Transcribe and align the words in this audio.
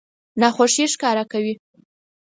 ناخوښي 0.41 0.85
ښکاره 0.93 1.23
کوي. 1.31 1.53